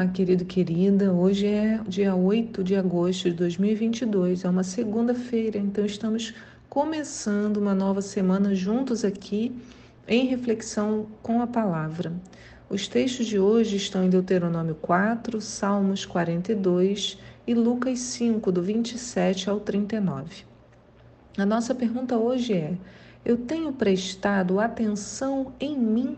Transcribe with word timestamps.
Olá, 0.00 0.08
querido 0.08 0.46
querida. 0.46 1.12
Hoje 1.12 1.46
é 1.46 1.78
dia 1.86 2.14
8 2.16 2.64
de 2.64 2.74
agosto 2.74 3.28
de 3.28 3.36
2022, 3.36 4.46
é 4.46 4.48
uma 4.48 4.64
segunda-feira, 4.64 5.58
então 5.58 5.84
estamos 5.84 6.32
começando 6.70 7.58
uma 7.58 7.74
nova 7.74 8.00
semana 8.00 8.54
juntos 8.54 9.04
aqui 9.04 9.54
em 10.08 10.24
reflexão 10.24 11.06
com 11.22 11.42
a 11.42 11.46
palavra. 11.46 12.14
Os 12.70 12.88
textos 12.88 13.26
de 13.26 13.38
hoje 13.38 13.76
estão 13.76 14.02
em 14.02 14.08
Deuteronômio 14.08 14.74
4, 14.76 15.38
Salmos 15.38 16.06
42 16.06 17.18
e 17.46 17.52
Lucas 17.52 17.98
5, 17.98 18.50
do 18.50 18.62
27 18.62 19.50
ao 19.50 19.60
39. 19.60 20.44
A 21.36 21.44
nossa 21.44 21.74
pergunta 21.74 22.16
hoje 22.16 22.54
é: 22.54 22.74
Eu 23.22 23.36
tenho 23.36 23.70
prestado 23.70 24.60
atenção 24.60 25.52
em 25.60 25.76
mim? 25.76 26.16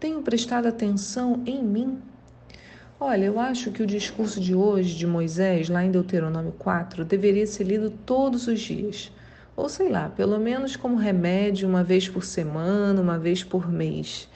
Tenho 0.00 0.22
prestado 0.22 0.64
atenção 0.64 1.42
em 1.44 1.62
mim? 1.62 2.00
Olha, 3.02 3.24
eu 3.24 3.40
acho 3.40 3.72
que 3.72 3.82
o 3.82 3.86
discurso 3.86 4.38
de 4.38 4.54
hoje 4.54 4.94
de 4.94 5.06
Moisés, 5.06 5.70
lá 5.70 5.82
em 5.82 5.90
Deuteronômio 5.90 6.52
4, 6.58 7.02
deveria 7.02 7.46
ser 7.46 7.64
lido 7.64 7.88
todos 7.88 8.46
os 8.46 8.60
dias. 8.60 9.10
Ou 9.56 9.70
sei 9.70 9.88
lá, 9.88 10.10
pelo 10.10 10.38
menos 10.38 10.76
como 10.76 10.96
remédio, 10.96 11.66
uma 11.66 11.82
vez 11.82 12.06
por 12.06 12.22
semana, 12.22 13.00
uma 13.00 13.18
vez 13.18 13.42
por 13.42 13.72
mês. 13.72 14.28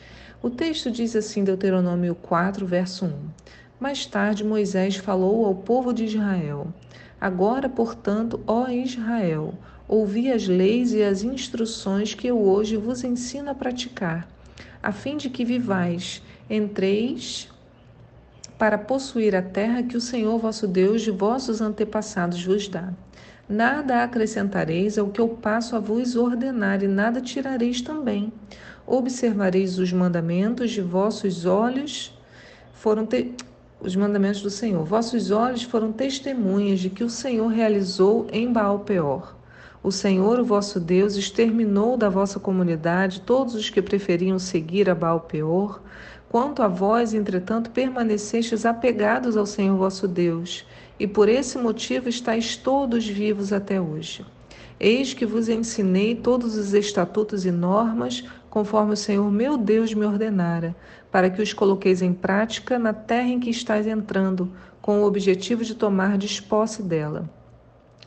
O 0.43 0.49
texto 0.49 0.91
diz 0.91 1.15
assim, 1.15 1.45
Deuteronômio 1.45 2.15
4, 2.15 2.65
verso 2.65 3.05
1. 3.05 3.13
Mais 3.79 4.07
tarde, 4.07 4.43
Moisés 4.43 4.97
falou 4.97 5.45
ao 5.45 5.57
povo 5.57 5.93
de 5.93 6.07
Israel: 6.07 6.69
Agora, 7.21 7.69
portanto, 7.69 8.41
ó 8.47 8.71
Israel, 8.71 9.53
ouvi 9.87 10.33
as 10.33 10.49
leis 10.49 10.95
e 10.95 11.03
as 11.03 11.23
instruções 11.23 12.15
que 12.15 12.29
eu 12.29 12.41
hoje 12.41 12.79
vos 12.79 13.05
ensino 13.05 13.51
a 13.51 13.55
praticar, 13.55 14.27
a 14.83 14.91
fim 14.91 15.19
de 15.19 15.29
que 15.29 15.45
vivais, 15.45 16.23
entreis 16.49 17.53
para 18.59 18.79
possuir 18.79 19.35
a 19.35 19.43
terra 19.43 19.83
que 19.83 19.97
o 19.97 20.01
Senhor 20.01 20.39
vosso 20.39 20.67
Deus 20.67 21.03
de 21.03 21.11
vossos 21.11 21.61
antepassados 21.61 22.45
vos 22.45 22.69
dá. 22.69 22.93
Nada 23.49 24.03
acrescentareis 24.03 24.97
ao 24.97 25.09
que 25.09 25.21
eu 25.21 25.29
passo 25.29 25.77
a 25.77 25.79
vos 25.79 26.17
ordenar, 26.17 26.83
e 26.83 26.89
nada 26.89 27.21
tirareis 27.21 27.83
também. 27.83 28.33
Observareis 28.87 29.79
os 29.79 29.93
mandamentos 29.93 30.71
de 30.71 30.81
vossos 30.81 31.45
olhos, 31.45 32.17
foram 32.73 33.05
te... 33.05 33.35
os 33.81 33.95
mandamentos 33.95 34.41
do 34.41 34.51
Senhor. 34.51 34.85
Vossos 34.85 35.31
olhos 35.31 35.63
foram 35.63 35.93
testemunhas 35.93 36.81
de 36.81 36.89
que 36.89 37.05
o 37.05 37.11
Senhor 37.11 37.49
realizou 37.49 38.27
em 38.33 38.51
Baal 38.51 38.81
Peor. 38.81 39.37
O 39.83 39.93
Senhor, 39.93 40.41
o 40.41 40.45
vosso 40.45 40.81
Deus, 40.81 41.15
exterminou 41.15 41.99
da 41.99 42.09
vossa 42.09 42.41
comunidade 42.41 43.21
todos 43.21 43.55
os 43.55 43.69
que 43.69 43.83
preferiam 43.83 44.39
seguir 44.39 44.89
a 44.89 44.95
Baal 44.95 45.21
Peor 45.21 45.83
Quanto 46.35 46.65
a 46.65 46.67
vós, 46.67 47.15
entretanto, 47.15 47.71
permanecestes 47.71 48.67
apegados 48.67 49.37
ao 49.37 49.47
Senhor 49.47 49.77
vosso 49.77 50.09
Deus, 50.09 50.67
e 50.99 51.07
por 51.07 51.29
esse 51.29 51.57
motivo 51.57 52.09
estáis 52.09 52.57
todos 52.57 53.07
vivos 53.07 53.53
até 53.53 53.81
hoje. 53.81 54.27
Eis 54.81 55.15
que 55.15 55.25
vos 55.25 55.49
ensinei 55.49 56.17
todos 56.17 56.57
os 56.57 56.75
estatutos 56.75 57.47
e 57.47 57.53
normas, 57.53 58.25
conforme 58.51 58.95
o 58.95 58.97
Senhor 58.97 59.31
meu 59.31 59.57
Deus 59.57 59.95
me 59.95 60.05
ordenara, 60.05 60.75
para 61.09 61.31
que 61.31 61.41
os 61.41 61.53
coloqueis 61.53 62.03
em 62.03 62.13
prática 62.13 62.81
na 62.81 62.93
terra 62.93 63.29
em 63.29 63.39
que 63.39 63.51
estáis 63.51 63.87
entrando, 63.87 64.51
com 64.83 65.03
o 65.03 65.07
objetivo 65.07 65.65
de 65.65 65.77
tomar 65.77 66.19
posse 66.49 66.83
dela. 66.83 67.31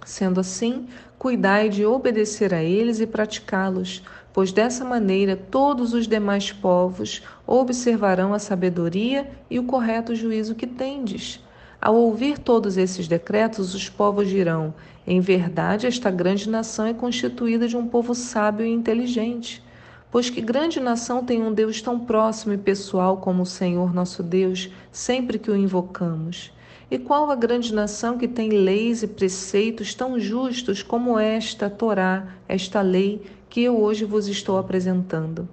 Sendo 0.05 0.41
assim, 0.41 0.87
cuidai 1.17 1.69
de 1.69 1.85
obedecer 1.85 2.53
a 2.53 2.61
eles 2.61 2.99
e 2.99 3.07
praticá-los, 3.07 4.03
pois 4.37 4.51
dessa 4.51 4.85
maneira 4.85 5.35
todos 5.35 5.95
os 5.95 6.07
demais 6.07 6.51
povos 6.51 7.23
observarão 7.47 8.35
a 8.35 8.37
sabedoria 8.37 9.27
e 9.49 9.57
o 9.57 9.63
correto 9.63 10.13
juízo 10.13 10.53
que 10.53 10.67
tendes. 10.67 11.43
Ao 11.81 11.95
ouvir 11.95 12.37
todos 12.37 12.77
esses 12.77 13.07
decretos, 13.07 13.73
os 13.73 13.89
povos 13.89 14.29
dirão: 14.29 14.75
Em 15.07 15.19
verdade, 15.19 15.87
esta 15.87 16.11
grande 16.11 16.47
nação 16.47 16.85
é 16.85 16.93
constituída 16.93 17.67
de 17.67 17.75
um 17.75 17.87
povo 17.87 18.13
sábio 18.13 18.63
e 18.63 18.69
inteligente. 18.69 19.63
Pois 20.11 20.29
que 20.29 20.39
grande 20.39 20.79
nação 20.79 21.25
tem 21.25 21.41
um 21.41 21.51
Deus 21.51 21.81
tão 21.81 21.99
próximo 21.99 22.53
e 22.53 22.59
pessoal 22.59 23.17
como 23.17 23.41
o 23.41 23.43
Senhor 23.43 23.91
nosso 23.91 24.21
Deus, 24.21 24.69
sempre 24.91 25.39
que 25.39 25.49
o 25.49 25.57
invocamos? 25.57 26.53
E 26.91 26.99
qual 26.99 27.31
a 27.31 27.35
grande 27.35 27.73
nação 27.73 28.19
que 28.19 28.27
tem 28.27 28.49
leis 28.49 29.01
e 29.01 29.07
preceitos 29.07 29.95
tão 29.95 30.19
justos 30.19 30.83
como 30.83 31.17
esta 31.17 31.71
Torá, 31.71 32.27
esta 32.47 32.81
lei 32.81 33.21
que 33.57 33.63
eu 33.63 33.81
hoje 33.81 34.05
vos 34.05 34.27
estou 34.27 34.59
apresentando? 34.59 35.49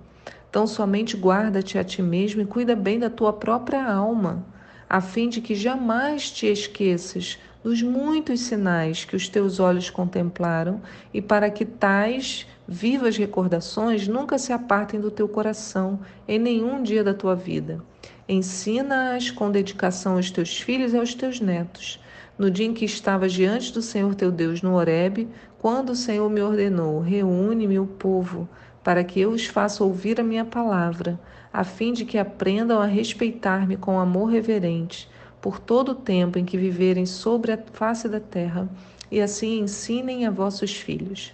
Então, 0.50 0.66
somente 0.66 1.16
guarda-te 1.16 1.78
a 1.78 1.82
ti 1.82 2.03
mesmo 2.03 2.42
e 2.42 2.44
cuida 2.44 2.76
bem 2.76 2.98
da 2.98 3.09
tua 3.09 3.32
própria 3.32 3.82
alma, 3.82 4.44
a 4.87 5.00
fim 5.00 5.26
de 5.26 5.41
que 5.41 5.54
jamais 5.54 6.31
te 6.31 6.44
esqueças 6.44 7.38
dos 7.62 7.81
muitos 7.81 8.41
sinais 8.41 9.06
que 9.06 9.16
os 9.16 9.26
teus 9.26 9.59
olhos 9.59 9.88
contemplaram 9.88 10.82
e 11.14 11.22
para 11.22 11.48
que 11.48 11.64
tais 11.64 12.47
vivas 12.69 13.16
recordações 13.16 14.06
nunca 14.06 14.37
se 14.37 14.53
apartem 14.53 15.00
do 15.00 15.10
teu 15.10 15.26
coração 15.26 15.98
em 16.28 16.38
nenhum 16.38 16.82
dia 16.82 17.03
da 17.03 17.14
tua 17.14 17.34
vida 17.34 17.82
Ensina-as 18.26 19.31
com 19.31 19.50
dedicação 19.50 20.16
aos 20.16 20.31
teus 20.31 20.59
filhos 20.59 20.94
e 20.94 20.97
aos 20.97 21.14
teus 21.14 21.41
netos. 21.41 22.00
No 22.37 22.50
dia 22.50 22.67
em 22.67 22.75
que 22.75 22.84
estavas 22.84 23.33
diante 23.33 23.72
do 23.72 23.81
Senhor 23.81 24.12
teu 24.17 24.33
Deus 24.33 24.61
no 24.61 24.75
Horebe, 24.75 25.28
quando 25.56 25.91
o 25.91 25.97
Senhor 25.97 26.28
me 26.28 26.43
ordenou: 26.43 27.00
Reúne-me 27.00 27.78
o 27.78 27.87
povo, 27.87 28.49
para 28.83 29.05
que 29.05 29.21
eu 29.21 29.31
os 29.31 29.47
faça 29.47 29.84
ouvir 29.84 30.21
a 30.21 30.25
minha 30.25 30.44
palavra, 30.44 31.19
a 31.53 31.62
fim 31.62 31.93
de 31.93 32.05
que 32.05 32.19
aprendam 32.19 32.81
a 32.81 32.87
respeitar-me 32.87 33.77
com 33.77 34.00
amor 34.00 34.27
reverente, 34.27 35.09
por 35.41 35.61
todo 35.61 35.93
o 35.93 35.94
tempo 35.94 36.37
em 36.37 36.44
que 36.44 36.59
viverem 36.59 37.06
sobre 37.06 37.53
a 37.53 37.59
face 37.73 38.09
da 38.09 38.19
terra, 38.19 38.69
e 39.12 39.21
assim 39.21 39.61
ensinem 39.61 40.27
a 40.27 40.31
vossos 40.31 40.75
filhos. 40.75 41.33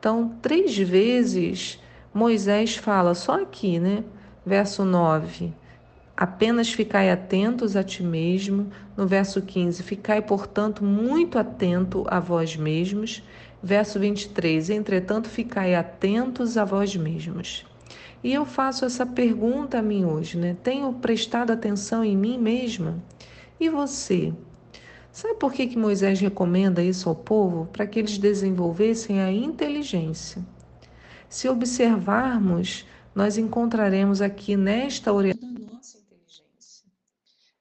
Então, 0.00 0.34
três 0.42 0.76
vezes 0.76 1.80
Moisés 2.12 2.74
fala, 2.74 3.14
só 3.14 3.40
aqui, 3.40 3.78
né? 3.78 4.02
Verso 4.44 4.84
9 4.84 5.60
Apenas 6.20 6.70
ficai 6.70 7.10
atentos 7.10 7.74
a 7.76 7.82
ti 7.82 8.02
mesmo. 8.02 8.70
No 8.94 9.06
verso 9.06 9.40
15, 9.40 9.82
ficai, 9.82 10.20
portanto, 10.20 10.84
muito 10.84 11.38
atento 11.38 12.04
a 12.08 12.20
vós 12.20 12.54
mesmos. 12.56 13.22
Verso 13.62 13.98
23, 13.98 14.68
entretanto, 14.68 15.30
ficai 15.30 15.74
atentos 15.74 16.58
a 16.58 16.64
vós 16.66 16.94
mesmos. 16.94 17.64
E 18.22 18.34
eu 18.34 18.44
faço 18.44 18.84
essa 18.84 19.06
pergunta 19.06 19.78
a 19.78 19.82
mim 19.82 20.04
hoje, 20.04 20.36
né? 20.36 20.54
Tenho 20.62 20.92
prestado 20.92 21.52
atenção 21.52 22.04
em 22.04 22.14
mim 22.14 22.36
mesma? 22.36 23.02
E 23.58 23.70
você? 23.70 24.30
Sabe 25.10 25.36
por 25.36 25.54
que, 25.54 25.68
que 25.68 25.78
Moisés 25.78 26.20
recomenda 26.20 26.82
isso 26.82 27.08
ao 27.08 27.14
povo? 27.14 27.64
Para 27.72 27.86
que 27.86 27.98
eles 27.98 28.18
desenvolvessem 28.18 29.22
a 29.22 29.32
inteligência. 29.32 30.44
Se 31.30 31.48
observarmos, 31.48 32.86
nós 33.14 33.38
encontraremos 33.38 34.20
aqui 34.20 34.54
nesta 34.54 35.10
orientação 35.14 35.49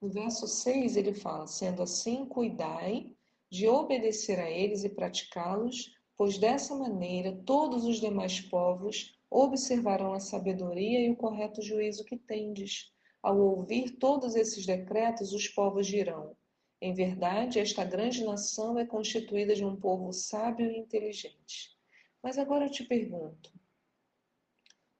no 0.01 0.09
verso 0.09 0.47
6 0.47 0.95
ele 0.95 1.13
fala: 1.13 1.47
Sendo 1.47 1.83
assim, 1.83 2.25
cuidai 2.25 3.15
de 3.51 3.67
obedecer 3.67 4.39
a 4.39 4.49
eles 4.49 4.83
e 4.83 4.89
praticá-los, 4.89 5.95
pois 6.15 6.37
dessa 6.37 6.75
maneira 6.75 7.35
todos 7.45 7.83
os 7.85 7.99
demais 7.99 8.39
povos 8.39 9.17
observarão 9.29 10.13
a 10.13 10.19
sabedoria 10.19 11.01
e 11.01 11.09
o 11.09 11.15
correto 11.15 11.61
juízo 11.61 12.05
que 12.05 12.17
tendes. 12.17 12.91
Ao 13.21 13.37
ouvir 13.37 13.97
todos 13.97 14.35
esses 14.35 14.65
decretos, 14.65 15.33
os 15.33 15.47
povos 15.47 15.87
dirão: 15.87 16.35
Em 16.81 16.93
verdade, 16.93 17.59
esta 17.59 17.83
grande 17.83 18.23
nação 18.23 18.79
é 18.79 18.85
constituída 18.85 19.53
de 19.53 19.65
um 19.65 19.75
povo 19.75 20.13
sábio 20.13 20.71
e 20.71 20.77
inteligente. 20.77 21.77
Mas 22.23 22.37
agora 22.37 22.65
eu 22.65 22.71
te 22.71 22.83
pergunto: 22.83 23.51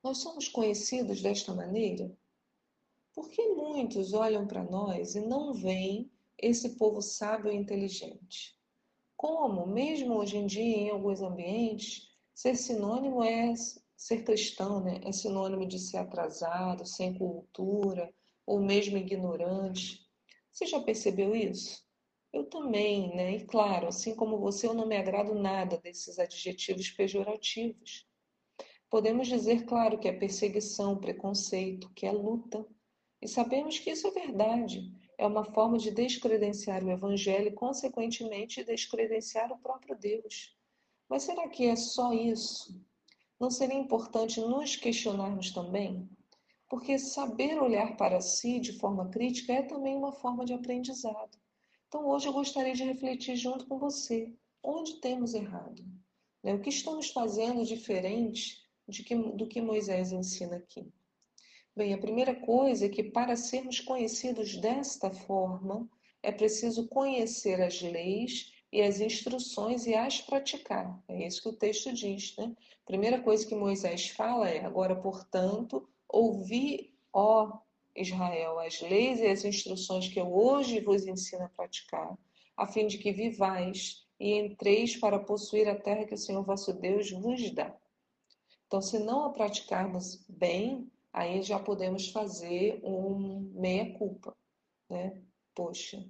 nós 0.04 0.18
somos 0.20 0.48
conhecidos 0.48 1.22
desta 1.22 1.54
maneira? 1.54 2.12
Por 3.14 3.30
que 3.30 3.48
muitos 3.50 4.14
olham 4.14 4.48
para 4.48 4.64
nós 4.64 5.16
e 5.16 5.20
não 5.20 5.54
veem 5.54 6.12
esse 6.38 6.78
povo 6.78 7.02
sábio 7.02 7.52
e 7.52 7.56
inteligente? 7.56 8.58
Como, 9.18 9.68
mesmo 9.68 10.16
hoje 10.16 10.38
em 10.38 10.46
dia, 10.46 10.78
em 10.78 10.90
alguns 10.90 11.22
ambientes, 11.22 12.08
ser 12.34 12.56
sinônimo 12.56 13.24
é 13.24 13.54
ser 13.98 14.24
cristão, 14.24 14.82
né? 14.82 15.02
É 15.04 15.12
sinônimo 15.12 15.68
de 15.68 15.78
ser 15.78 15.98
atrasado, 15.98 16.86
sem 16.86 17.14
cultura, 17.14 18.14
ou 18.46 18.62
mesmo 18.62 18.98
ignorante. 18.98 20.08
Você 20.52 20.66
já 20.66 20.80
percebeu 20.80 21.36
isso? 21.36 21.86
Eu 22.32 22.46
também, 22.46 23.14
né? 23.16 23.36
E 23.36 23.46
claro, 23.46 23.88
assim 23.88 24.16
como 24.16 24.40
você, 24.40 24.68
eu 24.68 24.74
não 24.74 24.88
me 24.88 24.96
agrado 24.96 25.36
nada 25.36 25.78
desses 25.78 26.18
adjetivos 26.18 26.90
pejorativos. 26.92 28.08
Podemos 28.90 29.28
dizer, 29.28 29.66
claro, 29.66 30.00
que 30.00 30.08
é 30.08 30.14
perseguição, 30.14 30.98
preconceito, 30.98 31.92
que 31.94 32.06
é 32.06 32.12
luta. 32.12 32.66
E 33.22 33.28
sabemos 33.28 33.78
que 33.78 33.92
isso 33.92 34.08
é 34.08 34.12
verdade. 34.12 34.92
É 35.18 35.28
uma 35.28 35.44
forma 35.44 35.78
de 35.78 35.92
descredenciar 35.92 36.84
o 36.84 36.90
Evangelho 36.92 37.50
e, 37.50 37.54
consequentemente, 37.54 38.64
descredenciar 38.64 39.52
o 39.52 39.58
próprio 39.58 39.98
Deus. 39.98 40.56
Mas 41.10 41.24
será 41.24 41.48
que 41.50 41.66
é 41.66 41.76
só 41.76 42.14
isso? 42.14 42.82
Não 43.40 43.52
seria 43.52 43.78
importante 43.78 44.40
nos 44.40 44.76
questionarmos 44.76 45.52
também? 45.52 46.10
Porque 46.70 47.00
saber 47.00 47.62
olhar 47.62 47.98
para 47.98 48.22
si 48.22 48.60
de 48.60 48.74
forma 48.74 49.10
crítica 49.10 49.54
é 49.54 49.64
também 49.64 49.96
uma 49.96 50.14
forma 50.14 50.46
de 50.46 50.54
aprendizado. 50.54 51.38
Então, 51.88 52.08
hoje 52.08 52.28
eu 52.28 52.34
gostaria 52.34 52.74
de 52.74 52.84
refletir 52.84 53.36
junto 53.36 53.66
com 53.66 53.80
você 53.80 54.34
onde 54.64 55.02
temos 55.02 55.34
errado. 55.34 55.84
Né? 56.44 56.54
O 56.54 56.62
que 56.62 56.70
estamos 56.70 57.10
fazendo 57.10 57.66
diferente 57.66 58.62
que, 59.06 59.16
do 59.16 59.48
que 59.48 59.62
Moisés 59.62 60.12
ensina 60.12 60.58
aqui? 60.58 60.92
Bem, 61.76 61.94
a 61.94 61.98
primeira 61.98 62.36
coisa 62.36 62.86
é 62.86 62.90
que 62.90 63.04
para 63.04 63.36
sermos 63.36 63.80
conhecidos 63.80 64.58
desta 64.58 65.12
forma, 65.12 65.88
é 66.22 66.32
preciso 66.32 66.88
conhecer 66.88 67.62
as 67.62 67.82
leis 67.82 68.52
e 68.72 68.82
as 68.82 69.00
instruções 69.00 69.86
e 69.86 69.96
as 69.96 70.22
praticar. 70.22 71.02
É 71.08 71.26
isso 71.26 71.42
que 71.42 71.50
o 71.50 71.56
texto 71.56 71.94
diz, 71.94 72.36
né? 72.38 72.56
Primeira 72.86 73.22
coisa 73.22 73.46
que 73.46 73.56
Moisés 73.56 74.10
fala 74.10 74.50
é: 74.50 74.66
agora, 74.66 74.96
portanto, 74.96 75.88
ouvi, 76.08 76.94
ó 77.14 77.60
Israel, 77.96 78.60
as 78.60 78.82
leis 78.82 79.20
e 79.20 79.28
as 79.28 79.46
instruções 79.46 80.08
que 80.08 80.20
eu 80.20 80.34
hoje 80.34 80.80
vos 80.80 81.06
ensino 81.06 81.46
a 81.46 81.50
praticar, 81.50 82.18
a 82.58 82.66
fim 82.66 82.88
de 82.88 82.98
que 82.98 83.12
vivais 83.12 84.06
e 84.20 84.34
entreis 84.34 84.96
para 84.96 85.20
possuir 85.20 85.68
a 85.68 85.76
terra 85.76 86.06
que 86.06 86.14
o 86.14 86.18
Senhor 86.18 86.44
vosso 86.44 86.74
Deus 86.74 87.12
vos 87.12 87.50
dá. 87.52 87.76
Então, 88.68 88.82
se 88.82 89.00
não 89.00 89.26
a 89.26 89.30
praticarmos 89.32 90.24
bem, 90.28 90.92
aí 91.14 91.42
já 91.42 91.60
podemos 91.60 92.10
fazer 92.10 92.80
um 92.84 93.52
meia-culpa, 93.54 94.36
né? 94.90 95.22
Poxa, 95.56 96.04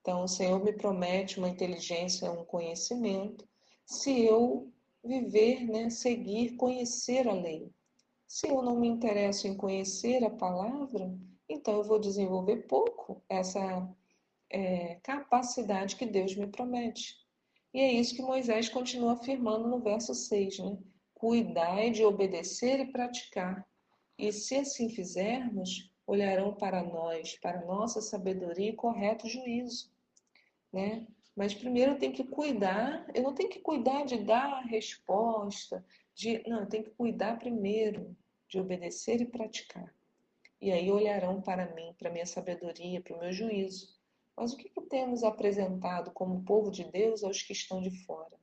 então 0.00 0.24
o 0.24 0.28
Senhor 0.28 0.62
me 0.62 0.72
promete 0.72 1.38
uma 1.38 1.48
inteligência, 1.48 2.30
um 2.30 2.44
conhecimento, 2.44 3.48
se 3.84 4.24
eu 4.24 4.72
viver, 5.04 5.64
né, 5.66 5.90
seguir, 5.90 6.56
conhecer 6.56 7.26
a 7.26 7.32
lei. 7.32 7.70
Se 8.26 8.48
eu 8.48 8.62
não 8.62 8.78
me 8.78 8.88
interesso 8.88 9.48
em 9.48 9.56
conhecer 9.56 10.24
a 10.24 10.30
palavra, 10.30 11.12
então 11.48 11.78
eu 11.78 11.84
vou 11.84 11.98
desenvolver 11.98 12.68
pouco 12.68 13.22
essa 13.28 13.88
é, 14.48 14.96
capacidade 15.02 15.96
que 15.96 16.06
Deus 16.06 16.36
me 16.36 16.46
promete. 16.46 17.16
E 17.72 17.80
é 17.80 17.92
isso 17.92 18.14
que 18.14 18.22
Moisés 18.22 18.68
continua 18.68 19.12
afirmando 19.12 19.68
no 19.68 19.80
verso 19.80 20.14
6, 20.14 20.58
né? 20.58 20.78
Cuidai 21.14 21.90
de 21.90 22.04
obedecer 22.04 22.80
e 22.80 22.92
praticar. 22.92 23.66
E 24.20 24.30
se 24.34 24.54
assim 24.54 24.90
fizermos, 24.90 25.90
olharão 26.06 26.54
para 26.54 26.82
nós, 26.82 27.38
para 27.38 27.64
nossa 27.64 28.02
sabedoria 28.02 28.68
e 28.68 28.76
correto 28.76 29.26
juízo, 29.26 29.90
né? 30.70 31.06
Mas 31.34 31.54
primeiro 31.54 31.92
eu 31.92 31.98
tenho 31.98 32.12
que 32.12 32.24
cuidar, 32.24 33.10
eu 33.14 33.22
não 33.22 33.32
tenho 33.32 33.48
que 33.48 33.60
cuidar 33.60 34.04
de 34.04 34.18
dar 34.18 34.44
a 34.44 34.60
resposta, 34.60 35.82
de, 36.14 36.46
não, 36.46 36.60
eu 36.60 36.68
tenho 36.68 36.84
que 36.84 36.90
cuidar 36.90 37.38
primeiro 37.38 38.14
de 38.46 38.60
obedecer 38.60 39.22
e 39.22 39.24
praticar. 39.24 39.90
E 40.60 40.70
aí 40.70 40.92
olharão 40.92 41.40
para 41.40 41.74
mim, 41.74 41.94
para 41.98 42.10
minha 42.10 42.26
sabedoria, 42.26 43.00
para 43.00 43.16
o 43.16 43.20
meu 43.20 43.32
juízo. 43.32 43.98
Mas 44.36 44.52
o 44.52 44.56
que, 44.58 44.68
que 44.68 44.82
temos 44.82 45.24
apresentado 45.24 46.10
como 46.10 46.44
povo 46.44 46.70
de 46.70 46.84
Deus 46.84 47.24
aos 47.24 47.40
que 47.40 47.54
estão 47.54 47.80
de 47.80 48.04
fora? 48.04 48.38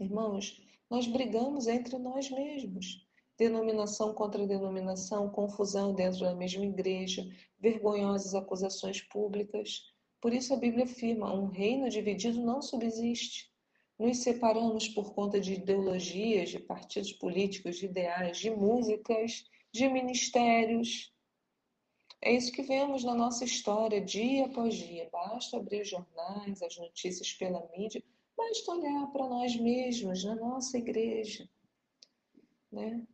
Irmãos, 0.00 0.60
nós 0.90 1.06
brigamos 1.06 1.68
entre 1.68 1.96
nós 1.98 2.28
mesmos 2.28 3.06
denominação 3.42 4.14
contra 4.14 4.46
denominação, 4.46 5.28
confusão 5.28 5.92
dentro 5.92 6.20
da 6.20 6.34
mesma 6.34 6.64
igreja, 6.64 7.28
vergonhosas 7.58 8.34
acusações 8.34 9.00
públicas. 9.00 9.92
Por 10.20 10.32
isso 10.32 10.54
a 10.54 10.56
Bíblia 10.56 10.84
afirma: 10.84 11.34
um 11.34 11.46
reino 11.46 11.88
dividido 11.88 12.40
não 12.40 12.62
subsiste. 12.62 13.50
Nos 13.98 14.18
separamos 14.18 14.88
por 14.88 15.14
conta 15.14 15.40
de 15.40 15.54
ideologias, 15.54 16.50
de 16.50 16.58
partidos 16.58 17.12
políticos, 17.12 17.78
de 17.78 17.86
ideais, 17.86 18.38
de 18.38 18.50
músicas, 18.50 19.44
de 19.72 19.88
ministérios. 19.88 21.12
É 22.20 22.32
isso 22.32 22.52
que 22.52 22.62
vemos 22.62 23.02
na 23.02 23.14
nossa 23.14 23.44
história 23.44 24.00
dia 24.00 24.46
após 24.46 24.74
dia. 24.74 25.08
Basta 25.10 25.56
abrir 25.56 25.82
os 25.82 25.88
jornais, 25.88 26.62
as 26.62 26.76
notícias 26.78 27.32
pela 27.32 27.68
mídia, 27.76 28.02
basta 28.36 28.72
olhar 28.72 29.06
para 29.12 29.28
nós 29.28 29.56
mesmos, 29.56 30.24
na 30.24 30.36
nossa 30.36 30.78
igreja. 30.78 31.48
Né? 32.70 33.04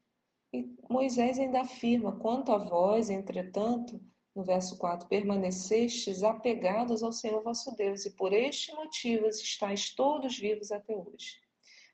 E 0.52 0.66
Moisés 0.88 1.38
ainda 1.38 1.60
afirma: 1.60 2.18
quanto 2.18 2.52
a 2.52 2.58
vós, 2.58 3.10
entretanto, 3.10 4.00
no 4.34 4.44
verso 4.44 4.78
4, 4.78 5.08
permanecestes 5.08 6.22
apegados 6.22 7.02
ao 7.02 7.12
Senhor 7.12 7.42
vosso 7.42 7.74
Deus, 7.76 8.06
e 8.06 8.10
por 8.14 8.32
este 8.32 8.72
motivo 8.72 9.26
estáis 9.26 9.94
todos 9.94 10.38
vivos 10.38 10.70
até 10.70 10.94
hoje. 10.94 11.40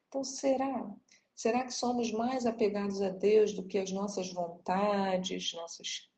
Então, 0.08 0.22
será? 0.22 0.94
Será 1.34 1.64
que 1.64 1.72
somos 1.72 2.12
mais 2.12 2.46
apegados 2.46 3.02
a 3.02 3.08
Deus 3.08 3.52
do 3.52 3.66
que 3.66 3.78
as 3.78 3.90
nossas 3.90 4.32
vontades, 4.32 5.52
nossas 5.54 6.08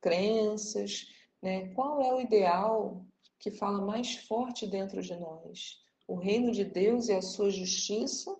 crenças? 0.00 1.06
Né? 1.40 1.68
Qual 1.74 2.00
é 2.00 2.12
o 2.12 2.20
ideal 2.20 3.06
que 3.38 3.50
fala 3.50 3.80
mais 3.80 4.16
forte 4.16 4.66
dentro 4.66 5.00
de 5.00 5.14
nós? 5.14 5.80
O 6.08 6.16
reino 6.16 6.50
de 6.50 6.64
Deus 6.64 7.08
e 7.08 7.12
a 7.12 7.22
sua 7.22 7.50
justiça 7.50 8.36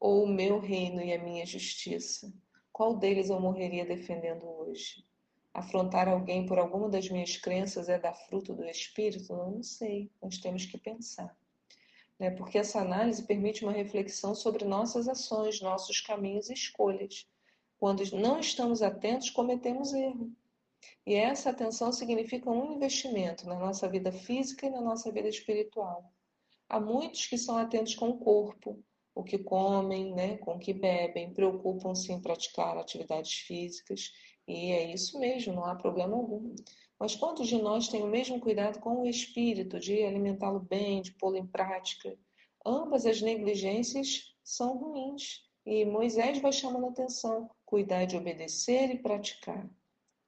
ou 0.00 0.24
o 0.24 0.28
meu 0.28 0.58
reino 0.58 1.02
e 1.02 1.12
a 1.12 1.22
minha 1.22 1.44
justiça? 1.46 2.32
Qual 2.72 2.96
deles 2.96 3.30
eu 3.30 3.40
morreria 3.40 3.86
defendendo 3.86 4.44
hoje? 4.44 5.04
Afrontar 5.52 6.08
alguém 6.08 6.44
por 6.44 6.58
alguma 6.58 6.88
das 6.88 7.08
minhas 7.08 7.36
crenças 7.36 7.88
é 7.88 7.98
dar 7.98 8.14
fruto 8.14 8.54
do 8.54 8.64
Espírito? 8.64 9.32
Eu 9.32 9.50
não 9.50 9.62
sei, 9.62 10.10
nós 10.22 10.38
temos 10.38 10.66
que 10.66 10.76
pensar. 10.76 11.34
Né? 12.18 12.30
Porque 12.30 12.58
essa 12.58 12.80
análise 12.80 13.22
permite 13.22 13.64
uma 13.64 13.72
reflexão 13.72 14.34
sobre 14.34 14.64
nossas 14.64 15.08
ações, 15.08 15.60
nossos 15.60 16.00
caminhos 16.00 16.50
e 16.50 16.54
escolhas. 16.54 17.26
Quando 17.78 18.02
não 18.12 18.40
estamos 18.40 18.82
atentos, 18.82 19.30
cometemos 19.30 19.92
erro. 19.92 20.30
E 21.06 21.14
essa 21.14 21.50
atenção 21.50 21.92
significa 21.92 22.50
um 22.50 22.74
investimento 22.74 23.46
na 23.46 23.58
nossa 23.58 23.88
vida 23.88 24.12
física 24.12 24.66
e 24.66 24.70
na 24.70 24.80
nossa 24.80 25.10
vida 25.10 25.28
espiritual. 25.28 26.12
Há 26.68 26.80
muitos 26.80 27.26
que 27.26 27.38
são 27.38 27.56
atentos 27.56 27.94
com 27.94 28.10
o 28.10 28.18
corpo, 28.18 28.82
o 29.16 29.24
que 29.24 29.38
comem, 29.38 30.14
né, 30.14 30.36
com 30.36 30.56
o 30.56 30.58
que 30.58 30.74
bebem, 30.74 31.32
preocupam-se 31.32 32.12
em 32.12 32.20
praticar 32.20 32.76
atividades 32.76 33.32
físicas, 33.32 34.12
e 34.46 34.70
é 34.70 34.92
isso 34.92 35.18
mesmo, 35.18 35.54
não 35.54 35.64
há 35.64 35.74
problema 35.74 36.14
algum. 36.14 36.54
Mas 37.00 37.16
quantos 37.16 37.48
de 37.48 37.56
nós 37.56 37.88
têm 37.88 38.02
o 38.02 38.08
mesmo 38.08 38.38
cuidado 38.38 38.78
com 38.78 39.00
o 39.00 39.06
espírito, 39.06 39.80
de 39.80 40.02
alimentá-lo 40.04 40.60
bem, 40.60 41.00
de 41.00 41.12
pô-lo 41.12 41.36
em 41.36 41.46
prática? 41.46 42.14
Ambas 42.64 43.06
as 43.06 43.22
negligências 43.22 44.34
são 44.44 44.76
ruins. 44.76 45.46
E 45.64 45.84
Moisés 45.84 46.38
vai 46.40 46.52
chamando 46.52 46.86
a 46.86 46.90
atenção: 46.90 47.50
cuidar 47.64 48.04
de 48.04 48.16
obedecer 48.16 48.90
e 48.90 48.98
praticar. 48.98 49.68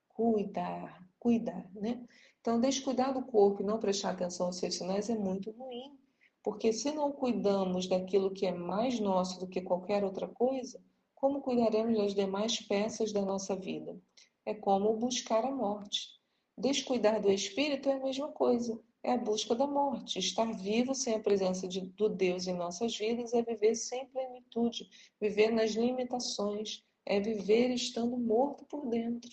Cuidar, 0.09 1.07
cuidar, 1.21 1.71
né? 1.75 2.05
Então, 2.41 2.61
descuidar 2.61 3.13
do 3.13 3.23
corpo 3.23 3.63
e 3.63 3.67
não 3.67 3.79
prestar 3.79 4.11
atenção 4.11 4.47
aos 4.47 4.57
seus 4.57 4.75
sinais 4.75 5.09
é 5.09 5.15
muito 5.15 5.51
ruim. 5.53 5.99
Porque 6.43 6.73
se 6.73 6.93
não 6.93 7.13
cuidamos 7.13 7.87
daquilo 7.89 8.31
que 8.31 8.47
é 8.47 8.53
mais 8.53 9.01
nosso 9.01 9.41
do 9.41 9.49
que 9.49 9.61
qualquer 9.61 10.05
outra 10.05 10.29
coisa, 10.29 10.81
como 11.15 11.41
cuidaremos 11.41 11.99
das 11.99 12.15
demais 12.15 12.61
peças 12.61 13.13
da 13.13 13.23
nossa 13.23 13.57
vida? 13.57 14.01
É 14.47 14.55
como 14.55 14.97
buscar 14.97 15.45
a 15.45 15.51
morte. 15.51 16.09
Descuidar 16.57 17.21
do 17.21 17.31
espírito 17.31 17.89
é 17.89 17.95
a 17.95 18.01
mesma 18.01 18.29
coisa, 18.29 18.81
é 19.03 19.13
a 19.13 19.19
busca 19.19 19.55
da 19.55 19.67
morte. 19.67 20.19
Estar 20.19 20.53
vivo 20.53 20.95
sem 20.95 21.15
a 21.15 21.21
presença 21.21 21.67
de, 21.67 21.81
do 21.81 22.09
Deus 22.09 22.47
em 22.47 22.55
nossas 22.55 22.97
vidas 22.97 23.33
é 23.33 23.43
viver 23.43 23.75
sem 23.75 24.07
plenitude, 24.07 24.89
viver 25.21 25.51
nas 25.51 25.73
limitações, 25.73 26.85
é 27.05 27.21
viver 27.21 27.71
estando 27.71 28.17
morto 28.17 28.65
por 28.67 28.89
dentro. 28.89 29.31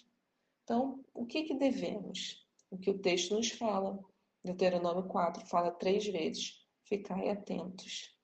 Então, 0.64 1.06
o 1.14 1.26
que, 1.26 1.44
que 1.44 1.54
devemos? 1.54 2.44
O 2.72 2.78
que 2.78 2.90
o 2.90 2.98
texto 2.98 3.36
nos 3.36 3.52
fala. 3.52 4.00
Deuteronômio 4.44 5.04
4 5.04 5.46
fala 5.46 5.72
três 5.72 6.06
vezes 6.08 6.65
ficai 6.86 7.30
atentos 7.30 8.16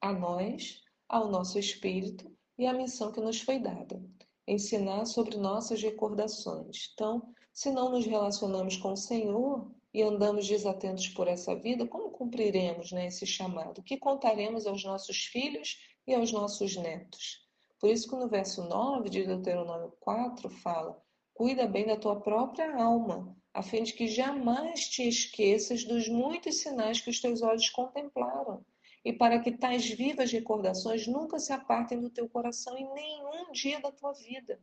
a 0.00 0.12
nós, 0.12 0.80
ao 1.08 1.28
nosso 1.28 1.58
espírito 1.58 2.30
e 2.58 2.66
à 2.66 2.72
missão 2.72 3.12
que 3.12 3.20
nos 3.20 3.40
foi 3.40 3.58
dada, 3.58 4.02
ensinar 4.46 5.04
sobre 5.06 5.36
nossas 5.36 5.82
recordações. 5.82 6.90
Então, 6.92 7.32
se 7.52 7.70
não 7.70 7.90
nos 7.90 8.06
relacionamos 8.06 8.76
com 8.76 8.92
o 8.92 8.96
Senhor 8.96 9.70
e 9.92 10.02
andamos 10.02 10.46
desatentos 10.46 11.08
por 11.08 11.28
essa 11.28 11.54
vida, 11.54 11.86
como 11.86 12.10
cumpriremos 12.10 12.92
né, 12.92 13.06
esse 13.06 13.26
chamado? 13.26 13.80
O 13.80 13.82
que 13.82 13.96
contaremos 13.96 14.66
aos 14.66 14.84
nossos 14.84 15.24
filhos 15.24 15.78
e 16.06 16.14
aos 16.14 16.32
nossos 16.32 16.76
netos? 16.76 17.46
Por 17.80 17.90
isso 17.90 18.08
que 18.08 18.16
no 18.16 18.28
verso 18.28 18.64
9 18.64 19.08
de 19.08 19.24
Deuteronômio 19.24 19.92
4 20.00 20.50
fala: 20.50 21.00
Cuida 21.32 21.66
bem 21.66 21.86
da 21.86 21.96
tua 21.96 22.20
própria 22.20 22.76
alma, 22.76 23.36
a 23.58 23.62
fim 23.62 23.82
de 23.82 23.92
que 23.92 24.06
jamais 24.06 24.88
te 24.88 25.02
esqueças 25.08 25.82
dos 25.82 26.08
muitos 26.08 26.60
sinais 26.60 27.00
que 27.00 27.10
os 27.10 27.20
teus 27.20 27.42
olhos 27.42 27.68
contemplaram, 27.68 28.64
e 29.04 29.12
para 29.12 29.40
que 29.40 29.50
tais 29.50 29.84
vivas 29.90 30.30
recordações 30.30 31.08
nunca 31.08 31.40
se 31.40 31.52
apartem 31.52 32.00
do 32.00 32.08
teu 32.08 32.28
coração 32.28 32.78
em 32.78 32.88
nenhum 32.94 33.50
dia 33.50 33.80
da 33.80 33.90
tua 33.90 34.12
vida. 34.12 34.60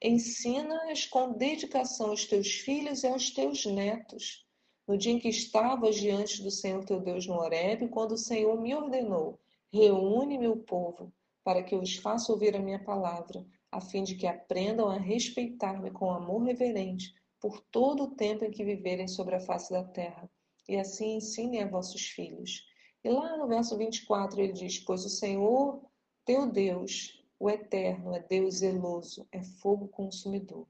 Ensina-as 0.00 1.06
com 1.06 1.32
dedicação 1.32 2.10
aos 2.10 2.24
teus 2.24 2.52
filhos 2.52 3.02
e 3.02 3.08
aos 3.08 3.30
teus 3.30 3.66
netos. 3.66 4.46
No 4.86 4.96
dia 4.96 5.14
em 5.14 5.18
que 5.18 5.28
estavas 5.28 5.96
diante 5.96 6.40
do 6.40 6.50
Senhor 6.52 6.84
teu 6.84 7.00
Deus 7.00 7.26
no 7.26 7.34
Horebe, 7.34 7.88
quando 7.88 8.12
o 8.12 8.18
Senhor 8.18 8.60
me 8.60 8.72
ordenou: 8.72 9.40
reúne 9.72 10.38
meu 10.38 10.56
povo, 10.58 11.12
para 11.42 11.64
que 11.64 11.74
eu 11.74 11.80
os 11.80 11.96
faça 11.96 12.30
ouvir 12.30 12.54
a 12.54 12.60
minha 12.60 12.78
palavra. 12.78 13.44
a 13.72 13.80
fim 13.80 14.04
de 14.04 14.14
que 14.14 14.28
aprendam 14.28 14.88
a 14.88 14.98
respeitar-me 14.98 15.90
com 15.90 16.12
amor 16.12 16.44
reverente 16.44 17.12
por 17.46 17.60
todo 17.70 18.02
o 18.02 18.10
tempo 18.16 18.44
em 18.44 18.50
que 18.50 18.64
viverem 18.64 19.06
sobre 19.06 19.36
a 19.36 19.40
face 19.40 19.72
da 19.72 19.84
terra, 19.84 20.28
e 20.68 20.76
assim 20.76 21.18
ensinem 21.18 21.62
a 21.62 21.68
vossos 21.68 22.02
filhos. 22.02 22.66
E 23.04 23.08
lá 23.08 23.36
no 23.36 23.46
verso 23.46 23.78
24 23.78 24.40
ele 24.40 24.52
diz: 24.52 24.80
Pois 24.80 25.04
o 25.04 25.08
Senhor, 25.08 25.80
teu 26.24 26.50
Deus, 26.50 27.24
o 27.38 27.48
Eterno, 27.48 28.12
é 28.12 28.18
Deus 28.18 28.56
zeloso, 28.56 29.28
é 29.30 29.44
fogo 29.44 29.86
consumidor. 29.86 30.66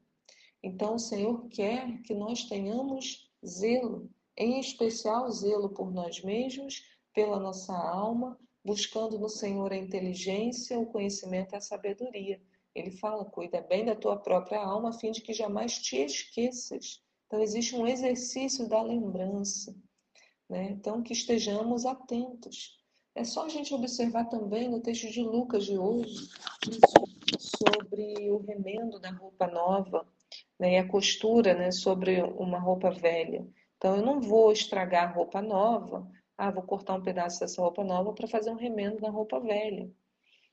Então 0.62 0.97
o 0.97 0.99
Senhor 0.99 1.49
quer 1.49 2.02
que 2.02 2.12
nós 2.12 2.45
tenhamos 2.45 3.26
zelo, 3.42 4.11
em 4.37 4.61
especial 4.61 5.30
zelo 5.30 5.71
por 5.71 5.90
nós 5.90 6.23
mesmos, 6.23 6.85
pela 7.14 7.40
nossa 7.40 7.73
alma, 7.73 8.38
buscando 8.62 9.18
no 9.18 9.30
Senhor 9.30 9.73
a 9.73 9.78
inteligência, 9.78 10.78
o 10.78 10.85
conhecimento 10.85 11.54
e 11.54 11.56
a 11.56 11.61
sabedoria. 11.62 12.38
Ele 12.76 12.90
fala: 12.90 13.25
cuida 13.25 13.61
bem 13.62 13.85
da 13.85 13.95
tua 13.95 14.16
própria 14.16 14.61
alma, 14.61 14.90
a 14.90 14.92
fim 14.92 15.11
de 15.11 15.21
que 15.21 15.33
jamais 15.33 15.78
te 15.78 15.97
esqueças. 15.97 17.02
Então, 17.26 17.40
existe 17.40 17.75
um 17.75 17.87
exercício 17.87 18.68
da 18.68 18.80
lembrança. 18.83 19.75
Né? 20.49 20.71
Então, 20.71 21.02
que 21.02 21.12
estejamos 21.12 21.85
atentos. 21.85 22.76
É 23.14 23.25
só 23.25 23.47
a 23.47 23.49
gente 23.49 23.75
observar 23.75 24.26
também 24.26 24.68
no 24.68 24.80
texto 24.80 25.11
de 25.11 25.23
Lucas 25.23 25.64
de 25.64 25.78
hoje 25.78 26.28
sobre 27.38 28.30
o 28.30 28.38
remendo 28.38 29.00
da 29.00 29.11
roupa 29.11 29.47
nova 29.47 30.06
né? 30.59 30.75
e 30.75 30.76
a 30.76 30.87
costura 30.87 31.54
né? 31.54 31.73
sobre 31.73 32.23
uma 32.23 32.59
roupa 32.59 32.90
velha. 32.90 33.49
Então, 33.78 33.97
eu 33.97 34.04
não 34.04 34.21
vou 34.21 34.52
estragar 34.52 35.09
a 35.09 35.12
roupa 35.12 35.40
nova 35.40 36.06
ah, 36.38 36.50
vou 36.50 36.62
cortar 36.62 36.95
um 36.95 37.02
pedaço 37.02 37.40
dessa 37.40 37.62
roupa 37.62 37.83
nova 37.83 38.12
para 38.12 38.28
fazer 38.28 38.50
um 38.50 38.56
remendo 38.56 39.00
na 39.00 39.09
roupa 39.09 39.40
velha. 39.40 39.90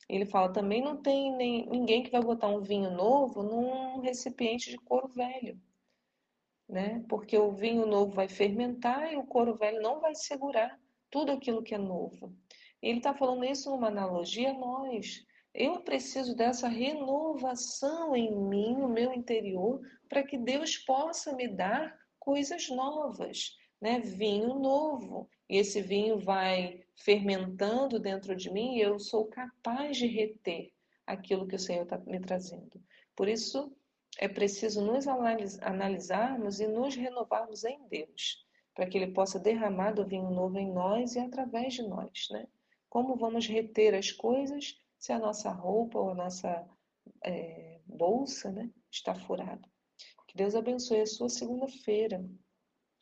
Ele 0.10 0.26
fala 0.26 0.52
também 0.52 0.82
não 0.82 1.02
tem 1.02 1.36
nem, 1.36 1.70
ninguém 1.70 2.04
que 2.04 2.12
vai 2.12 2.22
botar 2.22 2.48
um 2.48 2.62
vinho 2.62 2.92
novo 2.92 3.42
num 3.42 4.00
recipiente 4.02 4.70
de 4.70 4.78
couro 4.78 5.08
velho, 5.08 5.60
né? 6.68 7.04
Porque 7.08 7.38
o 7.38 7.52
vinho 7.52 7.86
novo 7.86 8.12
vai 8.12 8.28
fermentar 8.28 9.12
e 9.12 9.16
o 9.16 9.26
couro 9.26 9.56
velho 9.56 9.82
não 9.82 10.00
vai 10.00 10.14
segurar 10.16 10.80
tudo 11.10 11.32
aquilo 11.32 11.64
que 11.64 11.76
é 11.76 11.78
novo. 11.78 12.36
Ele 12.82 12.98
está 12.98 13.14
falando 13.14 13.46
isso 13.46 13.70
numa 13.70 13.88
analogia 13.88 14.52
a 14.52 14.58
nós. 14.58 15.24
Eu 15.54 15.82
preciso 15.82 16.36
dessa 16.36 16.68
renovação 16.68 18.16
em 18.16 18.36
mim, 18.36 18.76
no 18.76 18.90
meu 18.90 19.14
interior, 19.14 19.80
para 20.10 20.24
que 20.24 20.38
Deus 20.38 20.78
possa 20.78 21.34
me 21.36 21.48
dar 21.48 21.96
coisas 22.20 22.68
novas, 22.70 23.56
né? 23.80 24.00
Vinho 24.00 24.56
novo. 24.56 25.30
E 25.50 25.58
esse 25.58 25.82
vinho 25.82 26.20
vai 26.20 26.84
fermentando 26.96 28.00
dentro 28.00 28.36
de 28.36 28.52
mim 28.52 28.78
e 28.78 28.82
eu 28.82 29.00
sou 29.00 29.26
capaz 29.26 29.98
de 29.98 30.08
reter 30.08 30.72
aquilo 31.06 31.48
que 31.48 31.56
o 31.56 31.60
Senhor 31.60 31.84
está 31.84 31.98
me 32.00 32.20
trazendo. 32.20 32.82
Por 33.16 33.28
isso, 33.28 33.76
é 34.18 34.28
preciso 34.28 34.82
nos 34.82 35.06
analisarmos 35.08 36.60
e 36.60 36.68
nos 36.68 36.96
renovarmos 36.96 37.64
em 37.64 37.88
Deus, 37.88 38.46
para 38.74 38.88
que 38.88 38.98
Ele 38.98 39.12
possa 39.12 39.40
derramar 39.40 39.92
do 39.92 40.06
vinho 40.06 40.30
novo 40.30 40.58
em 40.58 40.72
nós 40.72 41.16
e 41.16 41.20
através 41.20 41.74
de 41.74 41.84
nós. 41.84 42.28
Né? 42.32 42.48
Como 42.90 43.16
vamos 43.16 43.48
reter 43.48 43.96
as 43.96 44.12
coisas 44.12 44.78
se 44.98 45.12
a 45.12 45.20
nossa 45.20 45.52
roupa 45.52 46.00
ou 46.00 46.12
a 46.12 46.16
nossa 46.16 46.66
é, 47.24 47.80
bolsa 47.86 48.52
né, 48.52 48.70
está 48.92 49.14
furada? 49.14 49.68
Que 50.28 50.38
Deus 50.38 50.56
abençoe 50.56 51.02
a 51.02 51.06
sua 51.06 51.30
segunda-feira. 51.30 52.24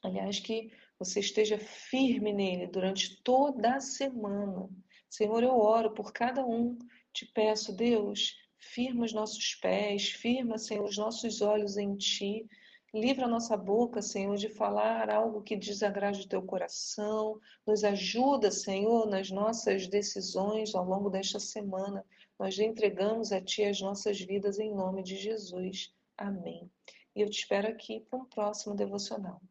Aliás, 0.03 0.39
que 0.39 0.71
você 1.03 1.19
esteja 1.19 1.57
firme 1.57 2.31
nele 2.31 2.67
durante 2.67 3.19
toda 3.23 3.75
a 3.75 3.79
semana. 3.79 4.69
Senhor, 5.09 5.41
eu 5.41 5.57
oro 5.57 5.95
por 5.95 6.13
cada 6.13 6.45
um. 6.45 6.77
Te 7.11 7.25
peço, 7.25 7.75
Deus, 7.75 8.35
firma 8.59 9.03
os 9.03 9.11
nossos 9.11 9.55
pés, 9.55 10.11
firma, 10.11 10.59
Senhor, 10.59 10.83
os 10.83 10.97
nossos 10.97 11.41
olhos 11.41 11.75
em 11.75 11.95
Ti. 11.95 12.45
Livra 12.93 13.25
a 13.25 13.29
nossa 13.29 13.57
boca, 13.57 13.99
Senhor, 13.99 14.35
de 14.35 14.47
falar 14.47 15.09
algo 15.09 15.41
que 15.41 15.55
desagrade 15.55 16.21
o 16.21 16.27
teu 16.27 16.43
coração. 16.43 17.39
Nos 17.65 17.83
ajuda, 17.83 18.51
Senhor, 18.51 19.07
nas 19.07 19.31
nossas 19.31 19.87
decisões 19.87 20.75
ao 20.75 20.85
longo 20.85 21.09
desta 21.09 21.39
semana. 21.39 22.05
Nós 22.37 22.59
entregamos 22.59 23.31
a 23.31 23.41
Ti 23.41 23.63
as 23.63 23.81
nossas 23.81 24.21
vidas 24.21 24.59
em 24.59 24.71
nome 24.71 25.01
de 25.01 25.15
Jesus. 25.15 25.91
Amém. 26.15 26.69
E 27.15 27.21
eu 27.21 27.29
te 27.29 27.39
espero 27.39 27.67
aqui 27.67 28.01
para 28.01 28.19
um 28.19 28.25
próximo 28.25 28.75
devocional. 28.75 29.41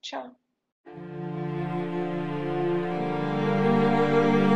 Tchau. 0.00 0.34
Thank 0.86 1.00
you. 4.50 4.55